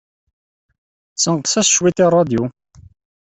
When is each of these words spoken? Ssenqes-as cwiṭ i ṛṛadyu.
Ssenqes-as 1.15 1.69
cwiṭ 1.75 1.97
i 2.05 2.07
ṛṛadyu. 2.09 2.43